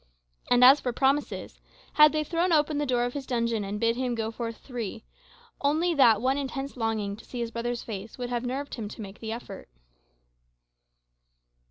And 0.49 0.63
as 0.63 0.79
for 0.79 0.91
promises, 0.91 1.61
had 1.93 2.11
they 2.11 2.23
thrown 2.23 2.51
open 2.51 2.79
the 2.79 2.87
door 2.87 3.03
of 3.05 3.13
his 3.13 3.27
dungeon 3.27 3.63
and 3.63 3.79
bid 3.79 3.95
him 3.97 4.15
go 4.15 4.31
forth 4.31 4.57
free, 4.57 5.03
only 5.61 5.93
that 5.93 6.19
one 6.19 6.39
intense 6.39 6.75
longing 6.75 7.15
to 7.17 7.23
see 7.25 7.37
his 7.39 7.51
brother's 7.51 7.83
face 7.83 8.17
would 8.17 8.29
have 8.31 8.43
nerved 8.43 8.73
him 8.73 8.89
to 8.89 9.01
make 9.03 9.19
the 9.19 9.31
effort. 9.31 9.69